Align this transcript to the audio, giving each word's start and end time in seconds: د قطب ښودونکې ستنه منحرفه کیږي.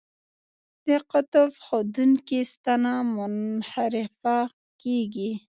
د 0.85 0.87
قطب 1.11 1.49
ښودونکې 1.63 2.39
ستنه 2.51 2.93
منحرفه 3.15 4.37
کیږي. 4.81 5.31